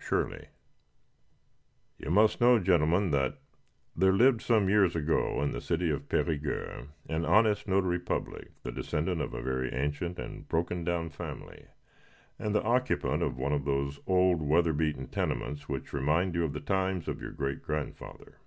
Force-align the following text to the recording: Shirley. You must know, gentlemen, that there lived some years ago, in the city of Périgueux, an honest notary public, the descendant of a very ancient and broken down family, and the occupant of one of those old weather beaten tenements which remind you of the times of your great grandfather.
Shirley. 0.00 0.48
You 1.98 2.10
must 2.10 2.40
know, 2.40 2.58
gentlemen, 2.58 3.10
that 3.10 3.36
there 3.94 4.14
lived 4.14 4.40
some 4.40 4.70
years 4.70 4.96
ago, 4.96 5.42
in 5.42 5.52
the 5.52 5.60
city 5.60 5.90
of 5.90 6.08
Périgueux, 6.08 6.88
an 7.10 7.26
honest 7.26 7.68
notary 7.68 7.98
public, 7.98 8.52
the 8.62 8.72
descendant 8.72 9.20
of 9.20 9.34
a 9.34 9.42
very 9.42 9.70
ancient 9.74 10.18
and 10.18 10.48
broken 10.48 10.84
down 10.84 11.10
family, 11.10 11.66
and 12.38 12.54
the 12.54 12.62
occupant 12.62 13.22
of 13.22 13.36
one 13.36 13.52
of 13.52 13.66
those 13.66 14.00
old 14.06 14.40
weather 14.40 14.72
beaten 14.72 15.06
tenements 15.06 15.68
which 15.68 15.92
remind 15.92 16.34
you 16.34 16.44
of 16.44 16.54
the 16.54 16.60
times 16.60 17.06
of 17.06 17.20
your 17.20 17.32
great 17.32 17.62
grandfather. 17.62 18.38